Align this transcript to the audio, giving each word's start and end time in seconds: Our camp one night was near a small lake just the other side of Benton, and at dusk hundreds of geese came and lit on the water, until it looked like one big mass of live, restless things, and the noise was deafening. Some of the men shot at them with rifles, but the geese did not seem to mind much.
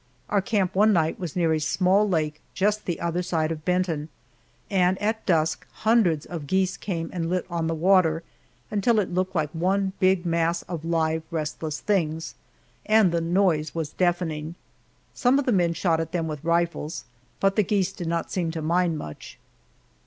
Our 0.29 0.41
camp 0.41 0.73
one 0.73 0.93
night 0.93 1.19
was 1.19 1.35
near 1.35 1.53
a 1.53 1.59
small 1.59 2.09
lake 2.09 2.41
just 2.55 2.85
the 2.85 2.99
other 2.99 3.21
side 3.21 3.51
of 3.51 3.63
Benton, 3.63 4.09
and 4.67 4.99
at 4.99 5.23
dusk 5.27 5.67
hundreds 5.73 6.25
of 6.25 6.47
geese 6.47 6.75
came 6.75 7.11
and 7.13 7.29
lit 7.29 7.45
on 7.51 7.67
the 7.67 7.75
water, 7.75 8.23
until 8.71 8.97
it 8.99 9.13
looked 9.13 9.35
like 9.35 9.51
one 9.51 9.93
big 9.99 10.25
mass 10.25 10.63
of 10.63 10.83
live, 10.83 11.21
restless 11.29 11.79
things, 11.81 12.33
and 12.87 13.11
the 13.11 13.21
noise 13.21 13.75
was 13.75 13.91
deafening. 13.93 14.55
Some 15.13 15.37
of 15.37 15.45
the 15.45 15.51
men 15.51 15.73
shot 15.75 15.99
at 15.99 16.13
them 16.13 16.27
with 16.27 16.43
rifles, 16.43 17.05
but 17.39 17.55
the 17.55 17.61
geese 17.61 17.91
did 17.93 18.07
not 18.07 18.31
seem 18.31 18.49
to 18.49 18.61
mind 18.63 18.97
much. 18.97 19.37